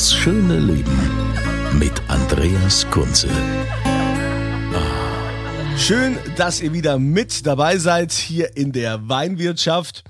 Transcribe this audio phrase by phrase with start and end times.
[0.00, 0.98] Das schöne Leben
[1.78, 3.28] mit Andreas Kunze.
[5.76, 10.04] Schön, dass ihr wieder mit dabei seid hier in der Weinwirtschaft.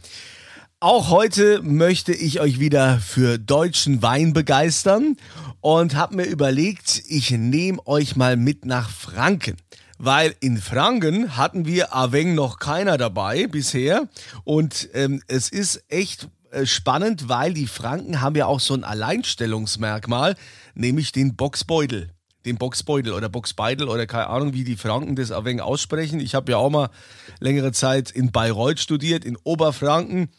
[0.79, 5.17] Auch heute möchte ich euch wieder für deutschen Wein begeistern
[5.61, 9.57] und habe mir überlegt, ich nehme euch mal mit nach Franken.
[9.99, 14.09] Weil in Franken hatten wir Aveng noch keiner dabei bisher
[14.45, 16.29] und ähm, es ist echt
[16.65, 20.37] spannend, weil die Franken haben ja auch so ein Alleinstellungsmerkmal,
[20.75, 22.11] nämlich den Boxbeutel
[22.45, 26.21] den Boxbeutel oder Boxbeidel oder keine Ahnung, wie die Franken das ein wenig aussprechen.
[26.21, 26.91] Ich habe ja auch mal
[27.39, 30.31] längere Zeit in Bayreuth studiert, in Oberfranken.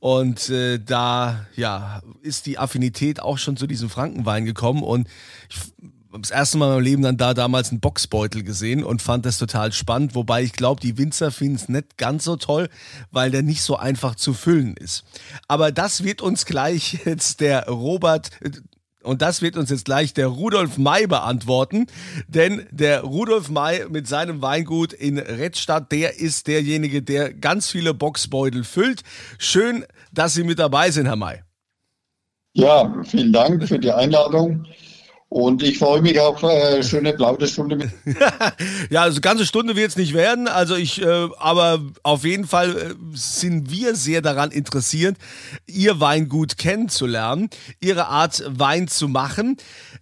[0.00, 4.82] Und äh, da ja, ist die Affinität auch schon zu diesem Frankenwein gekommen.
[4.82, 5.06] Und
[5.48, 5.58] ich
[6.20, 9.38] das erste Mal in meinem Leben dann da damals einen Boxbeutel gesehen und fand das
[9.38, 10.14] total spannend.
[10.14, 12.68] Wobei ich glaube, die Winzer finden es nicht ganz so toll,
[13.10, 15.04] weil der nicht so einfach zu füllen ist.
[15.48, 18.30] Aber das wird uns gleich jetzt der Robert,
[19.02, 21.86] und das wird uns jetzt gleich der Rudolf May beantworten,
[22.28, 27.94] denn der Rudolf May mit seinem Weingut in Rettstadt, der ist derjenige, der ganz viele
[27.94, 29.02] Boxbeutel füllt.
[29.38, 31.40] Schön, dass Sie mit dabei sind, Herr May.
[32.54, 34.66] Ja, vielen Dank für die Einladung.
[35.32, 37.90] Und ich freue mich auf eine schöne Plaudestunde.
[38.90, 40.46] ja, also ganze Stunde wird es nicht werden.
[40.46, 45.16] Also ich, äh, aber auf jeden Fall äh, sind wir sehr daran interessiert,
[45.66, 47.48] Ihr Weingut kennenzulernen,
[47.80, 49.56] Ihre Art Wein zu machen.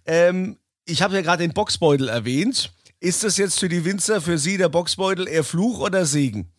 [0.05, 2.73] Ähm, ich habe ja gerade den Boxbeutel erwähnt.
[2.99, 6.51] Ist das jetzt für die Winzer, für Sie der Boxbeutel eher Fluch oder Segen?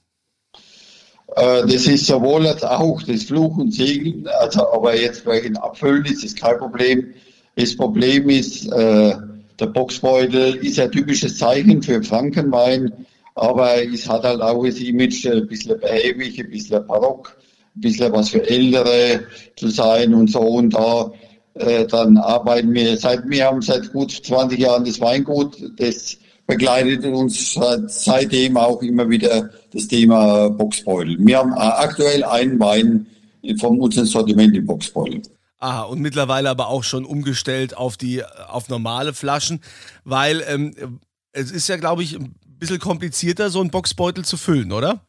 [1.36, 4.26] Äh, das ist sowohl als auch das Fluch und Segen.
[4.40, 7.12] Also, aber jetzt bei den Abfüllen ist es kein Problem
[7.56, 9.14] das Problem ist, äh,
[9.60, 12.92] der Boxbeutel ist ein typisches Zeichen für Frankenwein,
[13.34, 17.36] aber es hat halt auch das Image ein bisschen behäbig, ein bisschen barock,
[17.76, 19.20] ein bisschen was für Ältere
[19.56, 20.40] zu sein und so.
[20.40, 21.12] Und da
[21.54, 27.04] äh, dann arbeiten wir, seit wir haben seit gut 20 Jahren das Weingut, das begleitet
[27.04, 31.16] uns seitdem auch immer wieder das Thema Boxbeutel.
[31.20, 33.06] Wir haben aktuell einen Wein
[33.58, 35.22] von unserem Sortiment im Boxbeutel.
[35.62, 39.60] Aha, und mittlerweile aber auch schon umgestellt auf die auf normale Flaschen,
[40.02, 40.98] weil ähm,
[41.30, 45.06] es ist ja, glaube ich, ein bisschen komplizierter, so einen Boxbeutel zu füllen, oder?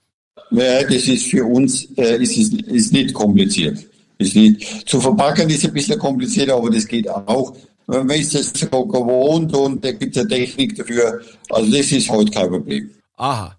[0.51, 3.79] Ja, das ist für uns äh, ist, ist, nicht kompliziert.
[4.19, 7.57] Ist nicht, zu verpacken ist ein bisschen komplizierter, aber das geht auch.
[7.87, 11.19] Man ist das so gewohnt und da gibt es eine Technik dafür.
[11.49, 12.91] Also das ist heute kein Problem.
[13.17, 13.57] Aha.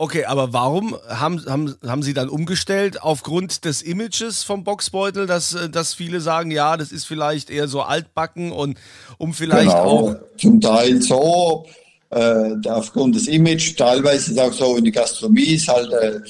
[0.00, 3.02] Okay, aber warum haben, haben, haben Sie dann umgestellt?
[3.02, 7.66] Aufgrund des Images vom Boxbeutel, dass, äh, dass viele sagen, ja, das ist vielleicht eher
[7.66, 8.78] so altbacken und
[9.18, 9.82] um vielleicht genau.
[9.82, 10.16] auch.
[10.36, 11.66] Zum Teil so,
[12.10, 16.20] äh, aufgrund des Images, teilweise ist es auch so in der Gastronomie, ist halt äh,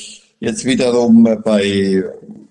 [0.41, 2.03] jetzt wiederum bei,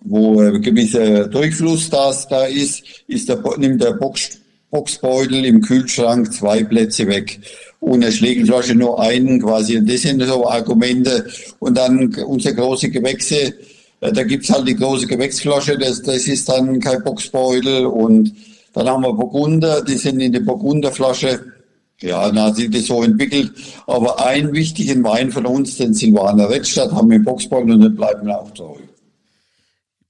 [0.02, 4.38] wo äh, gewisser Durchfluss das da ist, ist der, nimmt der Box,
[4.70, 7.40] Boxbeutel im Kühlschrank zwei Plätze weg
[7.80, 9.78] und eine Schlägelflasche nur einen quasi.
[9.78, 11.28] Und das sind so Argumente.
[11.60, 13.54] Und dann unsere große Gewächse,
[14.02, 17.86] äh, da gibt's halt die große Gewächsflasche, das, das ist dann kein Boxbeutel.
[17.86, 18.34] Und
[18.74, 21.54] dann haben wir Burgunder, die sind in der Burgunderflasche.
[22.00, 23.52] Ja, dann hat sich das so entwickelt.
[23.88, 27.96] Aber einen wichtigen Wein von uns, den Silvaner Rettstadt, haben wir im Boxbeutel und den
[27.96, 28.76] bleiben wir auch treu.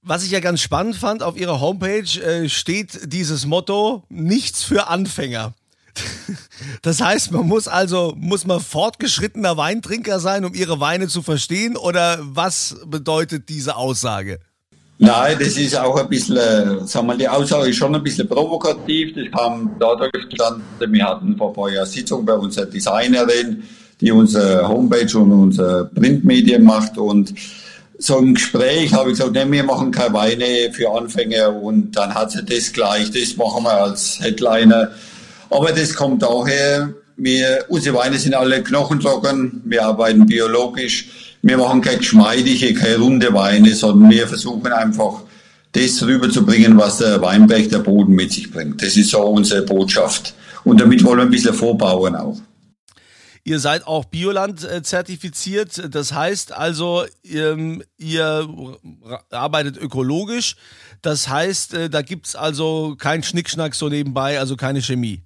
[0.02, 4.88] Was ich ja ganz spannend fand, auf Ihrer Homepage äh, steht dieses Motto, nichts für
[4.88, 5.54] Anfänger.
[6.82, 11.76] Das heißt, man muss also, muss man fortgeschrittener Weintrinker sein, um ihre Weine zu verstehen?
[11.76, 14.38] Oder was bedeutet diese Aussage?
[14.98, 18.28] Nein, das ist auch ein bisschen, äh, sagen wir, die Aussage ist schon ein bisschen
[18.28, 19.14] provokativ.
[19.14, 23.62] Das kam dadurch zustande, wir hatten vor Jahren Sitzung bei unserer Designerin,
[24.00, 27.32] die unsere Homepage und unsere Printmedien macht und
[27.98, 32.14] so im Gespräch habe ich gesagt, nee, wir machen keine Weine für Anfänger und dann
[32.14, 34.92] hat sie das gleich, das machen wir als Headliner
[35.50, 41.80] aber das kommt daher, wir, unsere Weine sind alle knochentrocken, wir arbeiten biologisch, wir machen
[41.80, 45.22] keine geschmeidige, keine runde Weine, sondern wir versuchen einfach
[45.72, 48.82] das rüberzubringen, was der Weinberg, der Boden mit sich bringt.
[48.82, 50.34] Das ist so unsere Botschaft.
[50.64, 52.38] Und damit wollen wir ein bisschen vorbauen auch.
[53.44, 55.94] Ihr seid auch Bioland äh, zertifiziert.
[55.94, 58.48] Das heißt also, ihr, ihr
[59.30, 60.56] arbeitet ökologisch.
[61.00, 65.22] Das heißt, äh, da gibt es also keinen Schnickschnack so nebenbei, also keine Chemie.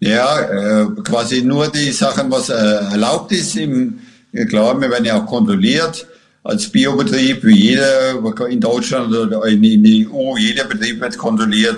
[0.00, 3.54] Ja, äh, quasi nur die Sachen, was erlaubt ist.
[3.56, 4.00] Im,
[4.48, 6.06] klar, wir werden ja auch kontrolliert
[6.42, 11.76] als Biobetrieb, wie jeder in Deutschland oder in der EU, jeder Betrieb wird kontrolliert.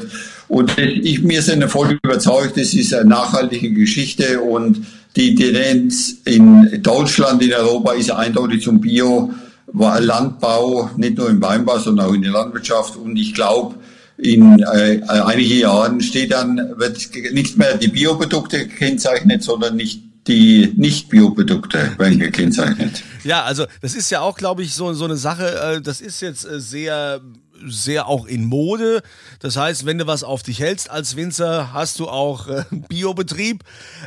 [0.48, 4.86] Und ich, mir sind voll überzeugt, das ist eine nachhaltige Geschichte und
[5.16, 9.32] die Tendenz in Deutschland, in Europa ist eindeutig zum Bio.
[9.74, 12.96] Landbau, nicht nur im Weinbau, sondern auch in der Landwirtschaft.
[12.96, 13.76] Und ich glaube,
[14.18, 20.72] in äh, einigen Jahren steht dann, wird nicht mehr die Bioprodukte gekennzeichnet, sondern nicht die
[20.76, 23.02] Nicht-Bioprodukte werden gekennzeichnet.
[23.24, 26.20] Ja, also das ist ja auch, glaube ich, so, so eine Sache, äh, das ist
[26.20, 27.20] jetzt äh, sehr
[27.64, 29.02] sehr auch in Mode.
[29.38, 33.62] Das heißt, wenn du was auf dich hältst als Winzer, hast du auch äh, Biobetrieb.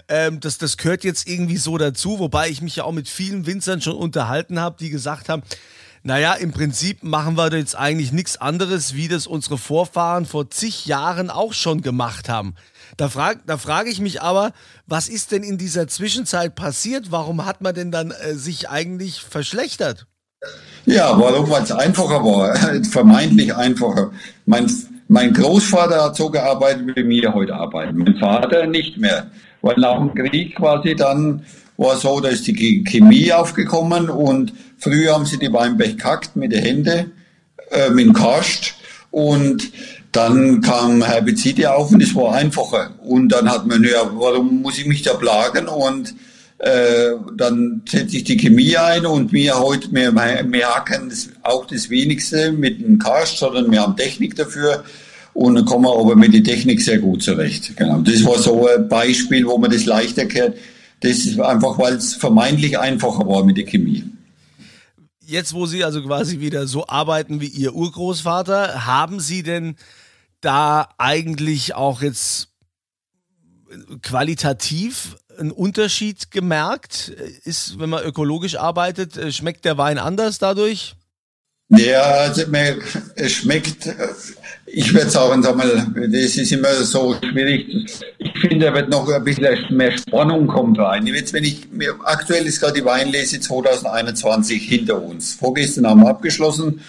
[0.08, 3.46] Ähm, das, das gehört jetzt irgendwie so dazu, wobei ich mich ja auch mit vielen
[3.46, 5.44] Winzern schon unterhalten habe, die gesagt haben,
[6.07, 10.86] naja, im Prinzip machen wir jetzt eigentlich nichts anderes, wie das unsere Vorfahren vor zig
[10.86, 12.54] Jahren auch schon gemacht haben.
[12.96, 14.52] Da frage da frag ich mich aber,
[14.86, 17.12] was ist denn in dieser Zwischenzeit passiert?
[17.12, 20.06] Warum hat man denn dann äh, sich eigentlich verschlechtert?
[20.86, 21.50] Ja, warum?
[21.50, 24.12] Weil es einfacher war, vermeintlich einfacher.
[24.46, 24.72] Mein,
[25.08, 27.98] mein Großvater hat so gearbeitet, wie wir heute arbeiten.
[27.98, 29.31] Mein Vater nicht mehr.
[29.63, 31.44] Weil nach dem Krieg quasi dann
[31.77, 36.51] war so, da ist die Chemie aufgekommen und früher haben sie die Weinberg kackt mit
[36.51, 37.12] den Händen,
[37.72, 38.75] äh, mit dem Karst
[39.12, 39.72] und
[40.12, 42.92] dann kam Herbizide auf und es war einfacher.
[43.04, 45.68] Und dann hat man, ja, warum muss ich mich da plagen?
[45.68, 46.16] Und
[46.60, 51.66] äh, dann setze ich die Chemie ein und wir heute, wir, wir hacken das, auch
[51.66, 54.86] das Wenigste mit dem Karst, sondern wir haben Technik dafür
[55.33, 57.75] und dann kommen wir aber mit der Technik sehr gut zurecht.
[57.75, 58.00] Genau.
[58.00, 60.56] Das war so ein Beispiel, wo man das leicht erklärt.
[61.02, 64.04] Das ist einfach, weil es vermeintlich einfacher war mit der Chemie.
[65.20, 69.76] Jetzt, wo Sie also quasi wieder so arbeiten wie Ihr Urgroßvater, haben Sie denn
[70.42, 72.50] da eigentlich auch jetzt
[74.02, 77.10] qualitativ einen Unterschied gemerkt?
[77.44, 80.96] Ist, wenn man ökologisch arbeitet, äh, schmeckt der Wein anders dadurch?
[81.77, 82.77] Ja, also mir,
[83.16, 83.89] es schmeckt,
[84.66, 87.68] ich würde sagen, sag mal, das ist immer so schwierig.
[88.18, 91.06] Ich finde, da wird noch ein bisschen mehr Spannung kommt rein.
[91.07, 91.68] Jetzt, wenn ich,
[92.04, 95.36] aktuell ist gerade die Weinlese 2021 hinter uns.
[95.36, 96.81] Vorgestern haben wir abgeschlossen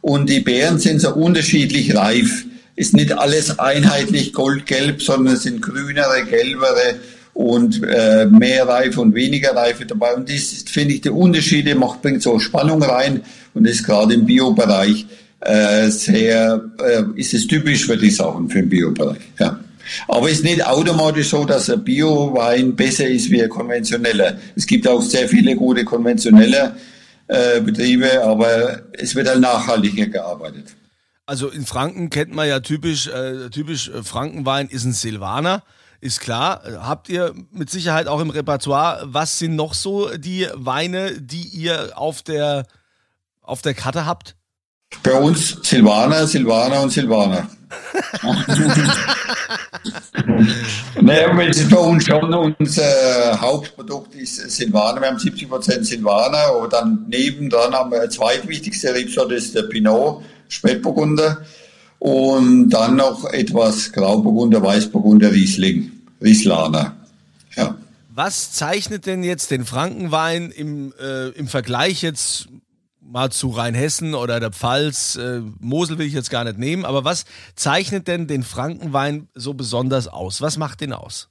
[0.00, 2.44] und die Beeren sind so unterschiedlich reif
[2.78, 7.00] ist nicht alles einheitlich goldgelb, sondern es sind grünere, gelbere
[7.38, 10.12] und äh, mehr Reife und weniger Reife dabei.
[10.14, 13.22] Und das finde ich, die Unterschiede macht, bringt so Spannung rein
[13.54, 15.06] und ist gerade im Biobereich
[15.38, 19.20] äh, sehr, äh, ist es typisch, würde ich sagen, für den Biobereich.
[19.38, 19.60] Ja.
[20.08, 24.36] Aber es ist nicht automatisch so, dass ein Bio-Wein besser ist wie ein konventioneller.
[24.56, 26.74] Es gibt auch sehr viele gute konventionelle
[27.28, 30.74] äh, Betriebe, aber es wird halt nachhaltiger gearbeitet.
[31.24, 35.62] Also in Franken kennt man ja typisch, äh, typisch äh, Frankenwein ist ein Silvaner,
[36.00, 36.62] ist klar.
[36.80, 41.90] Habt ihr mit Sicherheit auch im Repertoire, was sind noch so die Weine, die ihr
[41.96, 42.66] auf der,
[43.42, 44.36] auf der Karte habt?
[45.02, 47.48] Bei uns Silvaner, Silvaner und Silvaner.
[51.00, 55.02] naja, weil es bei uns schon unser Hauptprodukt ist Silvaner.
[55.02, 60.22] Wir haben 70% Silvaner, aber dann nebendran haben wir zweitwichtigste Rebsorte, das ist der Pinot
[60.48, 61.44] Spätburgunder
[61.98, 65.90] und dann noch etwas Grauburgunder, Weißburgunder, Riesling,
[66.22, 66.96] Rieslaner.
[67.56, 67.76] Ja.
[68.14, 72.48] Was zeichnet denn jetzt den Frankenwein im, äh, im Vergleich jetzt
[73.00, 77.04] mal zu Rheinhessen oder der Pfalz, äh, Mosel will ich jetzt gar nicht nehmen, aber
[77.04, 77.24] was
[77.56, 80.40] zeichnet denn den Frankenwein so besonders aus?
[80.40, 81.28] Was macht den aus?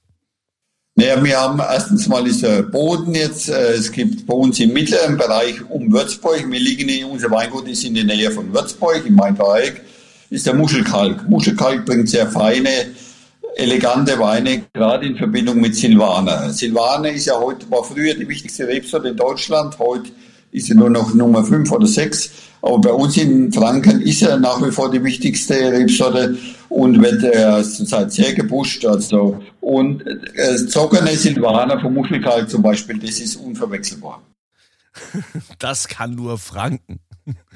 [0.96, 4.72] Naja, wir haben erstens mal ist der Boden jetzt, äh, es gibt bei uns im
[4.72, 9.06] mittleren Bereich um Würzburg, wir liegen in, unser Weingut ist in der Nähe von Würzburg,
[9.06, 9.80] im Main-Dreieck,
[10.30, 11.28] ist der Muschelkalk.
[11.28, 12.68] Muschelkalk bringt sehr feine,
[13.56, 16.50] elegante Weine, gerade in Verbindung mit Silvaner.
[16.50, 20.10] Silvaner ist ja heute, war früher die wichtigste Rebsorte in Deutschland, heute
[20.52, 22.30] ist sie nur noch Nummer 5 oder 6.
[22.62, 26.36] Aber bei uns in Franken ist er nach wie vor die wichtigste Rebsorte
[26.68, 28.84] und wird äh, zurzeit sehr gepusht.
[28.84, 34.22] Also, und äh, zockerne Silvaner vom Muschelkalk zum Beispiel, das ist unverwechselbar.
[35.58, 37.00] Das kann nur Franken.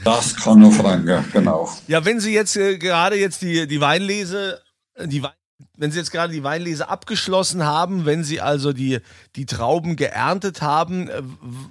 [0.04, 1.70] Das kann nur Franken, genau.
[1.88, 4.60] Ja, wenn Sie jetzt äh, gerade jetzt die, die Weinlese,
[5.04, 5.32] die Wein
[5.76, 8.98] wenn Sie jetzt gerade die Weinlese abgeschlossen haben, wenn Sie also die,
[9.36, 11.22] die Trauben geerntet haben, äh,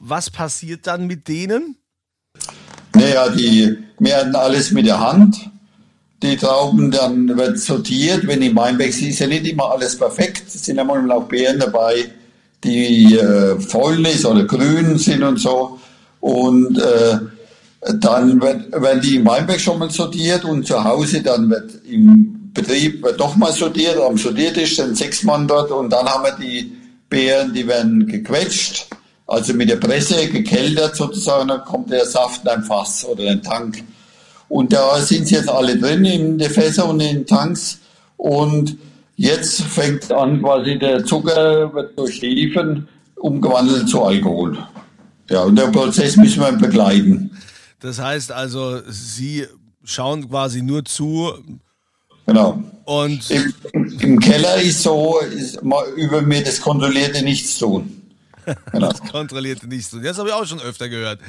[0.02, 1.78] was passiert dann mit denen?
[2.94, 5.50] Naja, die werden alles mit der Hand.
[6.24, 8.28] Die Trauben, dann wird sortiert.
[8.28, 10.44] Wenn im Weinberg ist, ist ja nicht immer alles perfekt.
[10.48, 12.12] Es sind ja manchmal auch Beeren dabei,
[12.64, 15.80] die äh, fäulnis oder grün sind und so.
[16.20, 17.18] Und äh,
[17.82, 22.52] dann wird, werden die im Weinberg schon mal sortiert und zu Hause dann wird im
[22.54, 23.98] Betrieb wird doch mal sortiert.
[23.98, 26.72] Am Sortiertisch sind sechs Mann dort und dann haben wir die
[27.10, 28.88] Beeren, die werden gequetscht,
[29.28, 33.42] also mit der Presse gekeltert sozusagen, dann kommt der Saft in ein Fass oder ein
[33.42, 33.84] Tank.
[34.50, 37.80] Und da sind sie jetzt alle drin in den Fässer und in den Tanks.
[38.18, 38.78] Und
[39.16, 44.58] jetzt fängt an quasi der Zucker wird durch Hefen umgewandelt zu Alkohol.
[45.30, 47.32] Ja, und der Prozess müssen wir begleiten.
[47.82, 49.46] Das heißt also, Sie
[49.84, 51.34] schauen quasi nur zu.
[52.26, 52.64] Genau.
[52.86, 53.54] Und Im,
[54.00, 57.98] im Keller ist so, ist mal über mir das kontrollierte Nichtstun.
[58.72, 58.90] Genau.
[58.90, 60.00] das kontrollierte nicht so.
[60.00, 61.20] Das habe ich auch schon öfter gehört.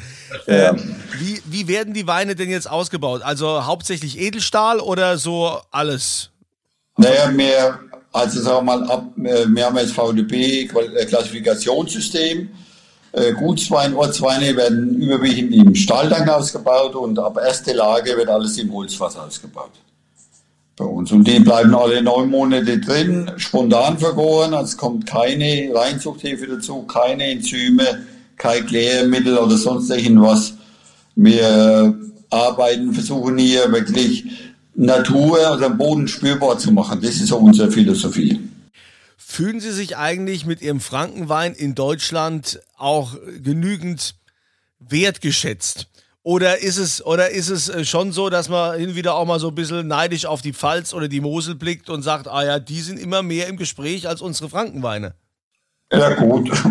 [0.47, 0.71] Ja.
[0.71, 3.21] Ähm, wie, wie werden die Weine denn jetzt ausgebaut?
[3.23, 6.31] Also hauptsächlich Edelstahl oder so alles?
[6.97, 7.79] Naja, wir,
[8.13, 12.49] also sagen wir mal, ab, äh, wir haben jetzt VDP-Klassifikationssystem.
[13.13, 18.73] Äh, Gutswein, Ortsweine werden überwiegend im Stahltank ausgebaut und ab erste Lage wird alles im
[18.73, 19.73] Holzfass ausgebaut.
[20.77, 21.13] Bei uns.
[21.13, 26.83] Und die bleiben alle neun Monate drin, spontan vergoren, also es kommt keine Reinzuchthefe dazu,
[26.85, 28.07] keine Enzyme,
[28.39, 30.55] kein Klärmittel oder sonst irgendwas.
[31.15, 31.95] Wir
[32.31, 34.25] arbeiten, versuchen hier wirklich
[34.75, 37.01] Natur, also den Boden spürbar zu machen.
[37.03, 38.41] Das ist so unsere Philosophie.
[39.33, 44.15] Fühlen Sie sich eigentlich mit Ihrem Frankenwein in Deutschland auch genügend
[44.79, 45.87] wertgeschätzt?
[46.23, 49.25] Oder ist es, oder ist es äh, schon so, dass man hin und wieder auch
[49.25, 52.45] mal so ein bisschen neidisch auf die Pfalz oder die Mosel blickt und sagt, ah
[52.45, 55.15] ja, die sind immer mehr im Gespräch als unsere Frankenweine?
[55.91, 56.51] Ja, gut.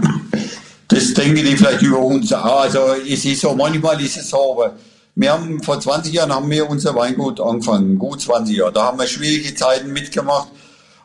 [0.88, 2.32] Das denken die vielleicht über uns.
[2.34, 4.76] Also, es ist so, manchmal ist es so, aber
[5.16, 8.74] wir haben vor 20 Jahren haben wir unser Weingut angefangen, gut 20 Jahre.
[8.74, 10.50] Da haben wir schwierige Zeiten mitgemacht,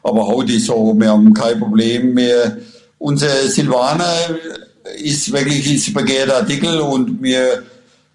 [0.06, 2.58] aber heute ist so, wir haben kein Problem mehr.
[2.98, 4.14] Unser Silvaner
[5.02, 7.64] ist wirklich ist begehrter Artikel und wir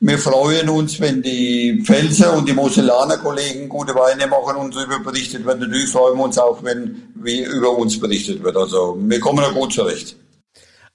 [0.03, 4.99] wir freuen uns, wenn die Pfälzer und die Mosellaner Kollegen gute Weine machen und darüber
[4.99, 5.59] berichtet wird.
[5.59, 8.57] Natürlich freuen wir uns auch, wenn wie über uns berichtet wird.
[8.57, 10.15] Also wir kommen da gut zurecht.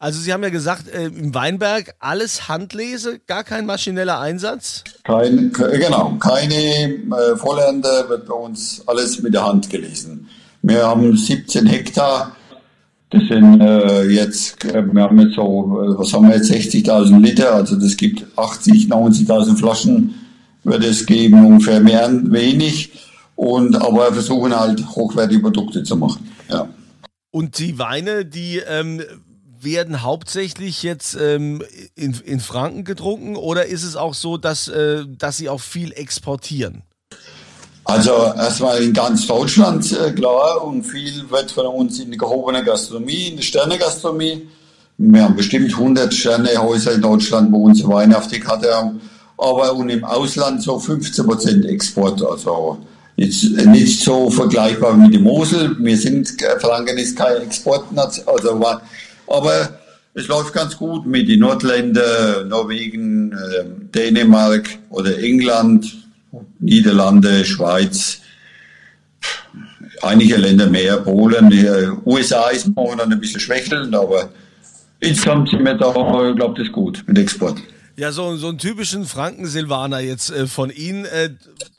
[0.01, 4.83] Also Sie haben ja gesagt, äh, im Weinberg alles Handlese, gar kein maschineller Einsatz?
[5.05, 10.29] Kein, genau, keine äh, Vollernte, wird bei uns alles mit der Hand gelesen.
[10.67, 12.37] Wir haben 17 Hektar
[13.11, 17.21] das sind äh, jetzt, äh, wir haben jetzt so, äh, was haben wir jetzt, 60.000
[17.21, 20.15] Liter, also das gibt 80, 90.000 Flaschen,
[20.65, 22.93] wird es geben, ungefähr mehr, wenig.
[23.37, 26.29] Und, aber wir versuchen halt hochwertige Produkte zu machen.
[26.49, 26.69] Ja.
[27.31, 29.03] Und die Weine, die ähm,
[29.61, 31.63] werden hauptsächlich jetzt ähm,
[31.95, 35.93] in, in Franken getrunken oder ist es auch so, dass, äh, dass sie auch viel
[35.93, 36.83] exportieren?
[37.87, 42.65] Also erstmal in ganz Deutschland äh, klar und viel wird von uns in die gehobene
[42.65, 44.49] Gastronomie, in die Sternegastronomie.
[44.99, 49.01] Wir haben bestimmt 100 Sternehäuser in Deutschland, wo unsere Weine auf die Karte haben.
[49.39, 52.21] Aber und im Ausland so 15 Prozent Export.
[52.29, 52.79] Also
[53.15, 55.77] jetzt nicht so vergleichbar mit dem Mosel.
[55.79, 58.61] Wir sind, Franken ist kein Exportnation, also,
[59.29, 59.79] aber
[60.15, 63.65] es läuft ganz gut mit den Nordländern, Norwegen, äh,
[63.95, 66.06] Dänemark oder England,
[66.59, 68.21] Niederlande, Schweiz,
[70.03, 71.51] einige Länder mehr, Polen,
[72.05, 74.31] USA ist momentan ein bisschen schwächelnd, aber
[75.01, 75.93] insgesamt sind wir da,
[76.35, 77.59] glaube ich, gut mit Export.
[77.99, 81.07] Ja, so, so einen typischen Franken-Silvaner jetzt äh, von Ihnen.
[81.07, 81.31] Äh,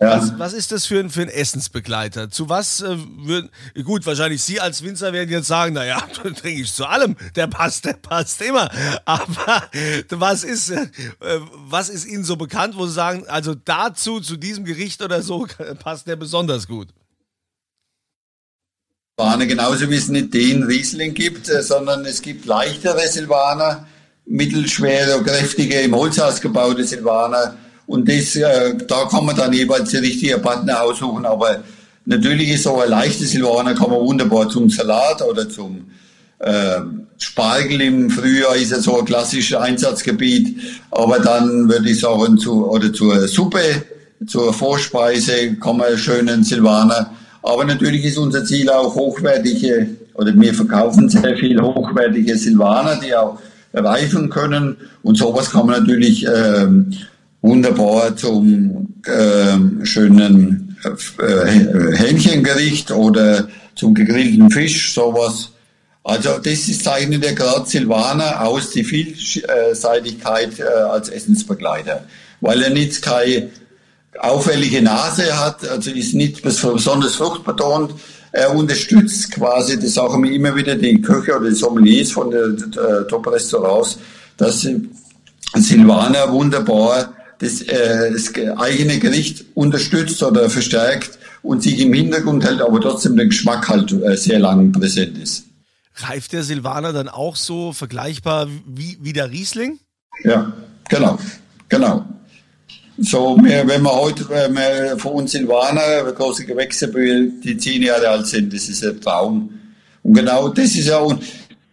[0.02, 0.18] ja.
[0.18, 2.32] was, was ist das für ein, für ein Essensbegleiter?
[2.32, 3.52] Zu was äh, würden,
[3.84, 7.86] gut, wahrscheinlich Sie als Winzer werden jetzt sagen, naja, trinke ich zu allem, der passt,
[7.86, 8.72] der passt immer.
[9.06, 9.70] Aber
[10.10, 10.88] was ist, äh,
[11.70, 15.46] was ist Ihnen so bekannt, wo Sie sagen, also dazu, zu diesem Gericht oder so,
[15.80, 16.88] passt der besonders gut?
[19.20, 23.88] Silvaner, genauso wie es nicht den Riesling gibt, äh, sondern es gibt leichtere Silvaner
[24.28, 27.56] mittelschwere, kräftige, im Holzhaus gebaute Silvaner.
[27.86, 31.26] Und das, äh, da kann man dann jeweils die richtige Partner aussuchen.
[31.26, 31.64] Aber
[32.06, 35.86] natürlich ist so ein leichtes Silvaner, kann man wunderbar zum Salat oder zum
[36.40, 36.82] äh,
[37.18, 40.58] Spargel im Frühjahr ist ja so ein klassisches Einsatzgebiet.
[40.92, 43.84] Aber dann würde ich sagen, zu, oder zur Suppe,
[44.26, 47.12] zur Vorspeise kann man einen schönen Silvaner.
[47.42, 53.16] Aber natürlich ist unser Ziel auch hochwertige, oder wir verkaufen sehr viel hochwertige Silvaner, die
[53.16, 53.40] auch
[53.74, 54.78] reifen können.
[55.04, 56.94] Und sowas kann man natürlich ähm,
[57.42, 65.52] wunderbar zum ähm, schönen äh, Hähnchengericht oder zum gegrillten Fisch, sowas.
[66.04, 72.06] Also das ist zeichnet der Grad Silvaner aus, die Vielseitigkeit äh, als Essensbegleiter.
[72.42, 73.50] weil er nicht keine
[74.20, 77.94] auffällige Nase hat, also ist nicht besonders fruchtbetont.
[78.32, 82.72] Er unterstützt quasi, das sagen mir immer wieder die Köche oder die Sommeliers von den
[83.10, 84.00] Top-Restaurants,
[84.36, 84.68] dass
[85.56, 92.62] Silvaner wunderbar das, äh, das eigene Gericht unterstützt oder verstärkt und sich im Hintergrund hält,
[92.62, 95.46] aber trotzdem der Geschmack halt äh, sehr lang präsent ist.
[95.96, 99.80] Reift der Silvaner dann auch so vergleichbar wie, wie der Riesling?
[100.24, 100.54] Ja,
[100.90, 101.18] genau,
[101.70, 102.06] genau.
[103.00, 108.28] So, wir, wenn wir heute wir von uns Silvaner, große Gewächse, die zehn Jahre alt
[108.28, 109.50] sind, das ist ein Traum.
[110.02, 111.22] Und genau das ist ja, und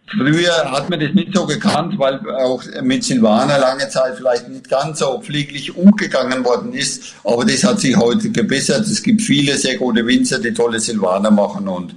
[0.07, 4.69] Früher hat man das nicht so gekannt, weil auch mit Silvaner lange Zeit vielleicht nicht
[4.69, 7.15] ganz so pfleglich umgegangen worden ist.
[7.23, 8.85] Aber das hat sich heute gebessert.
[8.85, 11.95] Es gibt viele sehr gute Winzer, die tolle Silvaner machen und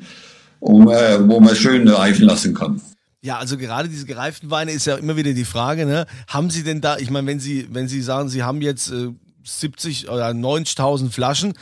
[0.61, 2.81] um, äh, wo man schön reifen lassen kann.
[3.29, 6.07] Ja, also gerade diese gereiften Weine ist ja immer wieder die Frage, ne?
[6.29, 9.09] Haben Sie denn da, ich meine, wenn Sie, wenn Sie sagen, Sie haben jetzt äh,
[9.45, 11.53] 70 oder 90.000 Flaschen,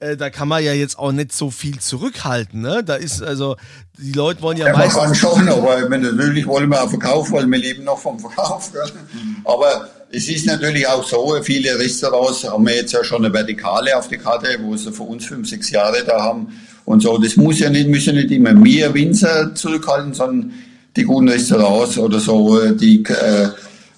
[0.00, 2.60] äh, da kann man ja jetzt auch nicht so viel zurückhalten.
[2.60, 2.84] Ne?
[2.84, 3.56] Da ist also,
[3.96, 4.96] die Leute wollen ja, ja meistens...
[4.96, 8.70] Man kann schon, aber natürlich wollen wir auch Verkauf, weil wir leben noch vom Verkauf.
[8.74, 9.36] Mhm.
[9.44, 13.96] Aber es ist natürlich auch so, viele Restaurants haben wir jetzt ja schon eine Vertikale
[13.96, 16.48] auf der Karte, wo sie für uns fünf, sechs Jahre da haben
[16.84, 17.16] und so.
[17.16, 20.52] Das muss ja nicht, müssen nicht immer mehr Winzer zurückhalten, sondern
[20.96, 23.48] die guten Restaurants oder so, die äh,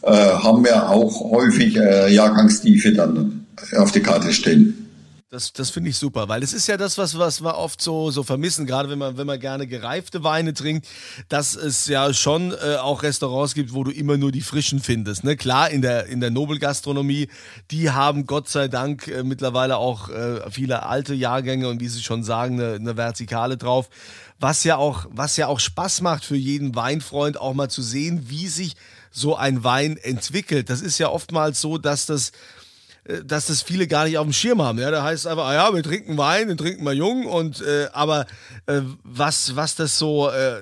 [0.03, 4.86] äh, haben wir auch häufig äh, Jahrgangstiefe dann auf die Karte stellen.
[5.29, 8.13] Das, das finde ich super, weil es ist ja das, was, was wir oft so,
[8.13, 10.87] so vermissen, gerade wenn man, wenn man gerne gereifte Weine trinkt,
[11.29, 15.25] dass es ja schon äh, auch Restaurants gibt, wo du immer nur die frischen findest.
[15.25, 15.37] Ne?
[15.37, 17.27] Klar, in der, in der Nobelgastronomie,
[17.73, 22.05] die haben Gott sei Dank äh, mittlerweile auch äh, viele alte Jahrgänge und wie sie
[22.05, 23.89] schon sagen, eine, eine Vertikale drauf.
[24.39, 28.31] Was ja, auch, was ja auch Spaß macht für jeden Weinfreund, auch mal zu sehen,
[28.31, 28.77] wie sich
[29.11, 30.71] so ein Wein entwickelt.
[30.71, 32.31] Das ist ja oftmals so, dass das
[33.25, 34.79] dass das viele gar nicht auf dem Schirm haben.
[34.79, 37.61] Ja, da heißt es einfach, ah ja, wir trinken Wein, den trinken wir jung und
[37.61, 38.27] äh, aber
[38.67, 40.61] äh, was was das so äh,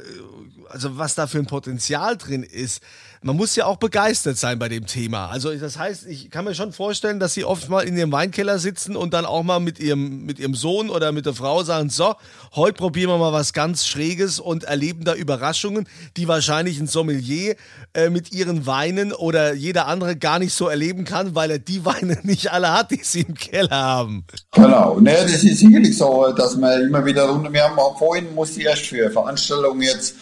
[0.69, 2.83] also was da für ein Potenzial drin ist,
[3.25, 5.29] man muss ja auch begeistert sein bei dem Thema.
[5.29, 8.59] Also das heißt, ich kann mir schon vorstellen, dass sie oft mal in ihrem Weinkeller
[8.59, 11.89] sitzen und dann auch mal mit ihrem, mit ihrem Sohn oder mit der Frau sagen,
[11.89, 12.17] so,
[12.55, 17.57] heute probieren wir mal was ganz Schräges und erleben da Überraschungen, die wahrscheinlich ein Sommelier
[17.95, 21.87] äh, mit ihren Weinen oder jeder andere gar nicht so erleben kann, weil er die
[21.87, 24.27] Weine nicht alle hat, die sie im Keller haben.
[24.53, 28.61] Genau, ne, das ist sicherlich so, dass man immer wieder runter, wir haben vorhin musste
[28.61, 30.15] ich erst für Veranstaltungen jetzt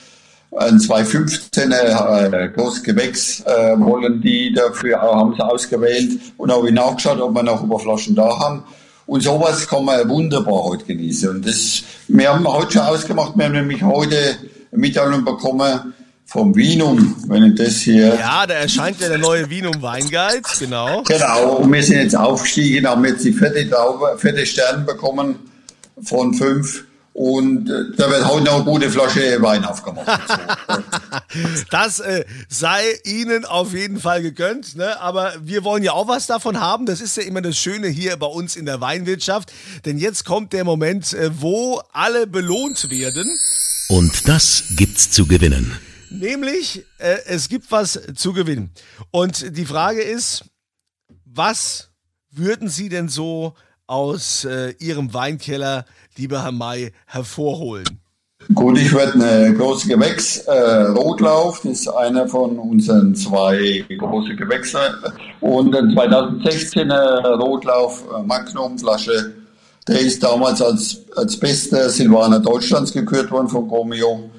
[0.57, 7.21] ein 215er äh, Großgewächs äh, wollen die dafür, haben sie ausgewählt und habe ich nachgeschaut,
[7.21, 8.65] ob wir noch Überflaschen da haben.
[9.07, 11.29] Und sowas kann man wunderbar heute genießen.
[11.31, 14.17] Und das, wir haben heute schon ausgemacht, wir haben nämlich heute
[14.71, 15.95] Mitteilung bekommen
[16.27, 18.15] vom Vinum, wenn ich das hier.
[18.15, 21.03] Ja, da erscheint ja der neue Vinum Weinguide, genau.
[21.03, 25.37] Genau, und wir sind jetzt aufgestiegen, haben jetzt die vierte, Traube, vierte Stern bekommen
[26.03, 26.85] von fünf.
[27.15, 30.07] Und äh, da wird heute noch eine gute Flasche Wein aufgemacht.
[31.71, 34.77] das äh, sei Ihnen auf jeden Fall gegönnt.
[34.77, 34.99] Ne?
[34.99, 36.87] Aber wir wollen ja auch was davon haben.
[36.87, 39.53] Das ist ja immer das Schöne hier bei uns in der Weinwirtschaft.
[39.85, 43.31] Denn jetzt kommt der Moment, äh, wo alle belohnt werden.
[43.89, 45.77] Und das gibt's zu gewinnen.
[46.09, 48.71] Nämlich, äh, es gibt was zu gewinnen.
[49.11, 50.45] Und die Frage ist,
[51.27, 51.91] was
[52.31, 53.55] würden Sie denn so
[53.93, 55.85] aus äh, Ihrem Weinkeller
[56.17, 57.85] lieber Herr May, hervorholen?
[58.55, 64.35] Gut, ich werde eine große Gewächs, äh, Rotlauf, das ist einer von unseren zwei großen
[64.37, 64.79] Gewächse.
[65.41, 69.35] Und ein 2016er Rotlauf äh, Magnum Flasche,
[69.87, 74.31] der ist damals als, als bester Silvaner Deutschlands gekürt worden von Romeo.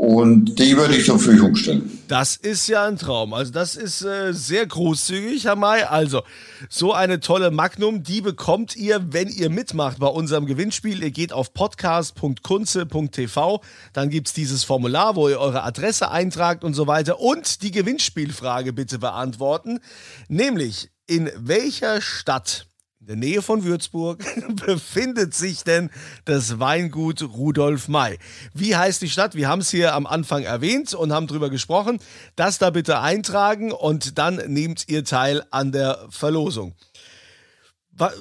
[0.00, 1.98] Und die würde ich zur Verfügung stellen.
[2.08, 3.34] Das ist ja ein Traum.
[3.34, 5.82] Also das ist äh, sehr großzügig, Herr May.
[5.82, 6.22] Also
[6.70, 11.02] so eine tolle Magnum, die bekommt ihr, wenn ihr mitmacht bei unserem Gewinnspiel.
[11.02, 13.60] Ihr geht auf podcast.kunze.tv,
[13.92, 17.70] dann gibt es dieses Formular, wo ihr eure Adresse eintragt und so weiter und die
[17.70, 19.80] Gewinnspielfrage bitte beantworten.
[20.28, 22.69] Nämlich, in welcher Stadt
[23.10, 24.24] der Nähe von Würzburg
[24.66, 25.90] befindet sich denn
[26.26, 28.20] das Weingut Rudolf May.
[28.54, 29.34] Wie heißt die Stadt?
[29.34, 31.98] Wir haben es hier am Anfang erwähnt und haben darüber gesprochen.
[32.36, 36.76] Das da bitte eintragen und dann nehmt ihr teil an der Verlosung.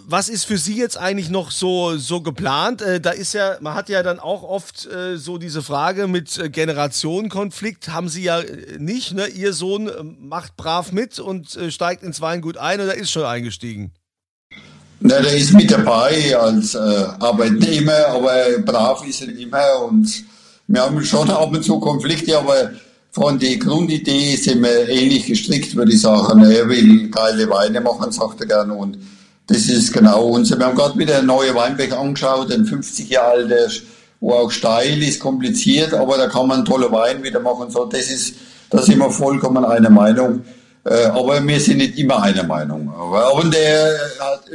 [0.07, 2.81] Was ist für Sie jetzt eigentlich noch so, so geplant?
[2.81, 6.37] Äh, da ist ja, man hat ja dann auch oft äh, so diese Frage mit
[6.37, 7.89] äh, Generationenkonflikt.
[7.89, 8.41] Haben Sie ja
[8.77, 9.27] nicht, ne?
[9.27, 13.93] Ihr Sohn macht brav mit und steigt ins Weingut ein oder ist schon eingestiegen?
[15.01, 16.79] Na, der ist mit dabei als äh,
[17.19, 20.25] Arbeitnehmer, aber brav ist er immer und
[20.67, 22.71] wir haben schon ab und zu Konflikte, aber
[23.11, 26.43] von der Grundidee sind wir ähnlich gestrickt, würde ich sagen.
[26.43, 28.73] Er will geile Weine machen, sagt er gerne.
[28.73, 28.97] Und
[29.47, 30.59] das ist genau unser.
[30.59, 33.71] Wir haben gerade wieder einen neuen Weinberg angeschaut, ein 50 Jahre alter,
[34.19, 37.71] wo auch steil ist, kompliziert, aber da kann man tolle Wein wieder machen.
[37.71, 38.35] So, das ist,
[38.69, 40.43] da sind wir vollkommen einer Meinung.
[40.89, 42.87] Äh, aber wir sind nicht immer einer Meinung.
[42.87, 43.95] Und er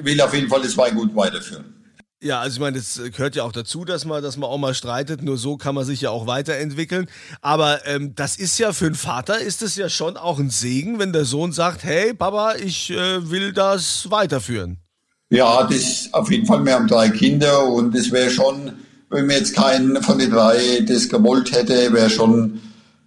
[0.03, 1.75] will auf jeden Fall das Weingut weiterführen.
[2.21, 4.75] Ja, also ich meine, das gehört ja auch dazu, dass man, dass man auch mal
[4.75, 5.23] streitet.
[5.23, 7.07] Nur so kann man sich ja auch weiterentwickeln.
[7.41, 10.99] Aber ähm, das ist ja für einen Vater ist es ja schon auch ein Segen,
[10.99, 14.79] wenn der Sohn sagt, hey Papa, ich äh, will das weiterführen.
[15.31, 16.65] Ja, das auf jeden Fall.
[16.65, 18.73] Wir haben drei Kinder und es wäre schon,
[19.11, 22.61] wenn mir jetzt keinen von den drei das gewollt hätte, wäre schon,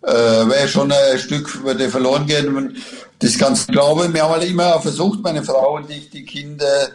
[0.04, 2.78] äh, wäre schon ein Stück würde verloren gehen.
[3.20, 4.14] Das ganz glaube.
[4.14, 6.90] Wir haben halt immer versucht, meine Frau und ich, die Kinder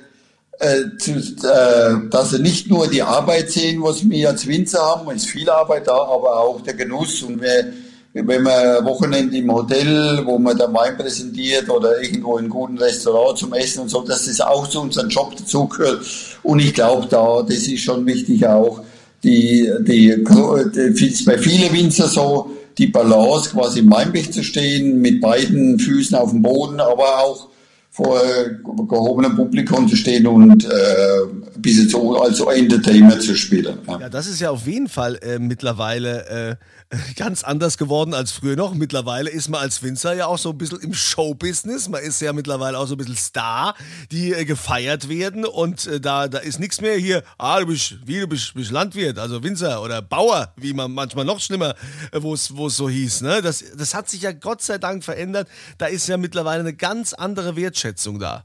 [0.60, 5.10] äh, zu, äh, dass sie nicht nur die Arbeit sehen, was wir als Winzer haben,
[5.10, 7.22] es ist viel Arbeit da, aber auch der Genuss.
[7.22, 7.72] Und wir,
[8.12, 12.78] wenn man Wochenende im Hotel, wo man dann Wein präsentiert oder irgendwo in einem guten
[12.78, 16.04] Restaurant zum Essen und so, dass das auch zu unserem Job dazugehört.
[16.44, 18.80] Und ich glaube da, das ist schon wichtig auch,
[19.24, 25.20] die, die, die bei vielen Winzer so, die Balance quasi im Weinberg zu stehen, mit
[25.20, 27.48] beiden Füßen auf dem Boden, aber auch
[27.92, 28.18] vor
[28.88, 30.68] gehobenem Publikum zu stehen und äh,
[31.54, 33.78] ein bisschen so als Entertainer zu spielen.
[33.86, 34.00] Ja.
[34.00, 34.08] ja.
[34.08, 36.58] das ist ja auf jeden Fall äh, mittlerweile
[36.90, 38.72] äh, ganz anders geworden als früher noch.
[38.72, 41.90] Mittlerweile ist man als Winzer ja auch so ein bisschen im Showbusiness.
[41.90, 43.74] Man ist ja mittlerweile auch so ein bisschen Star,
[44.10, 47.96] die äh, gefeiert werden und äh, da, da ist nichts mehr hier, ah, du bist,
[48.06, 51.74] wie, du bist, bist Landwirt, also Winzer oder Bauer, wie man manchmal noch schlimmer,
[52.10, 53.20] äh, wo es so hieß.
[53.20, 53.42] Ne?
[53.42, 55.46] Das, das hat sich ja Gott sei Dank verändert.
[55.76, 58.44] Da ist ja mittlerweile eine ganz andere Wertschätzung Wertschätzung da.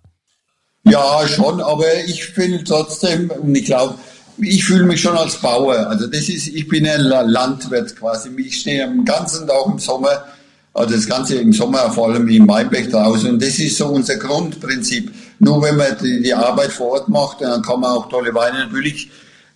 [0.83, 3.95] Ja, schon, aber ich finde trotzdem, und ich glaube,
[4.37, 5.75] ich fühle mich schon als Bauer.
[5.87, 8.29] Also das ist, ich bin ein Landwirt quasi.
[8.37, 10.25] Ich stehe am ganzen Tag im Sommer,
[10.73, 13.31] also das ganze im Sommer vor allem im Weinberg draußen.
[13.31, 15.11] Und das ist so unser Grundprinzip.
[15.39, 18.65] Nur wenn man die, die Arbeit vor Ort macht, dann kann man auch tolle Weine.
[18.65, 19.09] Natürlich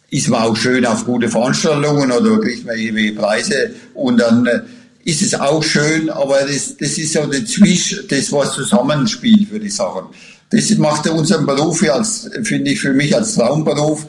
[0.09, 4.59] ist man auch schön auf gute Veranstaltungen oder kriegt man irgendwie Preise und dann äh,
[5.03, 9.65] ist es auch schön, aber das, das ist so der Zwisch, das was zusammenspielt, würde
[9.65, 10.07] ich sagen.
[10.49, 14.05] Das macht unseren Beruf ja als, finde ich für mich als Traumberuf,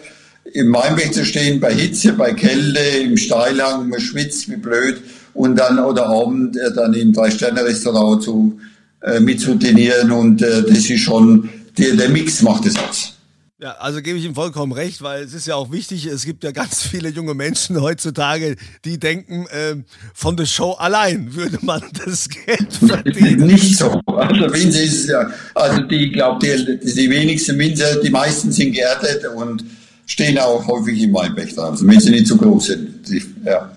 [0.52, 5.00] im Weinberg zu stehen, bei Hitze, bei Kälte, im Steilhang, man schwitzt wie blöd
[5.34, 8.60] und dann oder Abend äh, dann im Drei-Sterne-Restaurant zu,
[9.02, 13.14] äh, mitzudenieren und äh, das ist schon, der, der Mix macht es aus.
[13.62, 16.42] Ja, also gebe ich ihm vollkommen recht, weil es ist ja auch wichtig, es gibt
[16.42, 19.76] ja ganz viele junge Menschen heutzutage, die denken, äh,
[20.14, 23.46] von der Show allein würde man das Geld verdienen.
[23.46, 24.00] Nicht so.
[24.06, 29.24] Also Winzer ist ja, also die, glaube die, die wenigsten Winzer, die meisten sind geerdet
[29.36, 29.64] und
[30.06, 33.08] stehen auch häufig im Weinberg dran, also wenn sie nicht zu groß sind.
[33.08, 33.70] Die, ja.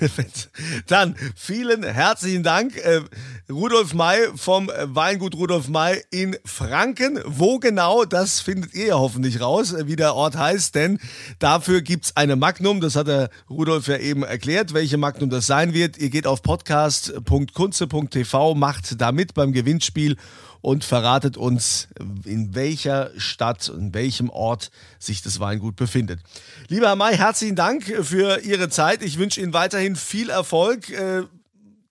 [0.86, 3.00] Dann vielen herzlichen Dank, äh,
[3.50, 7.20] Rudolf May vom Weingut Rudolf May in Franken.
[7.26, 10.98] Wo genau, das findet ihr ja hoffentlich raus, äh, wie der Ort heißt, denn
[11.40, 15.46] dafür gibt es eine Magnum, das hat der Rudolf ja eben erklärt, welche Magnum das
[15.46, 15.98] sein wird.
[15.98, 20.16] Ihr geht auf podcast.kunze.tv, macht da mit beim Gewinnspiel
[20.62, 21.88] und verratet uns,
[22.24, 26.20] in welcher Stadt, in welchem Ort sich das Weingut befindet.
[26.68, 29.02] Lieber Herr May, herzlichen Dank für Ihre Zeit.
[29.02, 30.90] Ich wünsche Ihnen weiterhin viel Erfolg.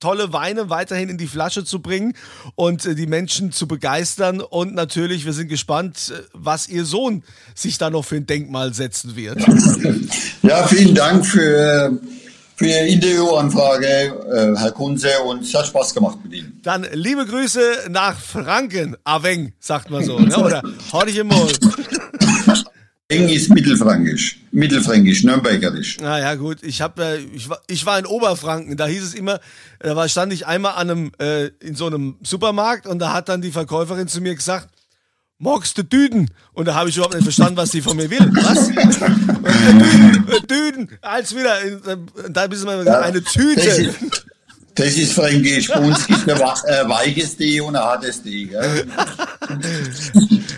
[0.03, 2.13] Tolle Weine weiterhin in die Flasche zu bringen
[2.55, 4.41] und äh, die Menschen zu begeistern.
[4.41, 7.23] Und natürlich, wir sind gespannt, äh, was Ihr Sohn
[7.55, 9.39] sich da noch für ein Denkmal setzen wird.
[10.41, 11.97] Ja, vielen Dank für
[12.55, 16.59] für Ihre Interviewanfrage, äh, Herr Kunze, und es hat Spaß gemacht mit Ihnen.
[16.63, 20.37] Dann liebe Grüße nach Franken, Aveng, sagt man so, ne?
[20.37, 20.61] oder
[20.91, 21.51] Hordige Moll.
[23.13, 25.97] Eng ist mittelfränkisch, mittelfränkisch, nürnbergerisch.
[26.01, 26.57] Na ja, gut.
[26.63, 29.39] Ich, hab, äh, ich, war, ich war in Oberfranken, da hieß es immer,
[29.79, 33.29] da war, stand ich einmal an einem, äh, in so einem Supermarkt und da hat
[33.29, 34.69] dann die Verkäuferin zu mir gesagt,
[35.37, 36.29] magst du Düden?
[36.53, 38.31] Und da habe ich überhaupt nicht verstanden, was sie von mir will.
[38.33, 38.67] Was?
[38.67, 41.57] Düden, Düden, als wieder.
[42.29, 43.61] Da bist du mal ja, eine Tüte.
[43.61, 44.25] Das ist,
[44.75, 45.67] das ist fränkisch.
[45.67, 48.45] Bei uns gibt es ein weiches D und ein hartes D.
[48.45, 48.87] Gell?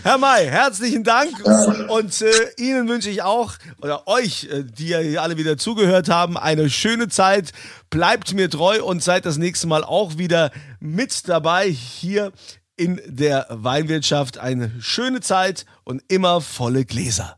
[0.04, 1.32] Herr May, herzlichen Dank.
[1.90, 6.38] Und äh, Ihnen wünsche ich auch, oder euch, äh, die ja alle wieder zugehört haben,
[6.38, 7.52] eine schöne Zeit.
[7.90, 12.32] Bleibt mir treu und seid das nächste Mal auch wieder mit dabei hier
[12.78, 14.38] in der Weinwirtschaft.
[14.38, 17.38] Eine schöne Zeit und immer volle Gläser.